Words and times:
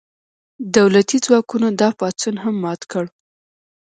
دولتي 0.75 1.17
ځواکونو 1.25 1.67
دا 1.81 1.89
پاڅون 1.99 2.35
هم 2.43 2.55
مات 2.63 2.81
کړ. 2.91 3.03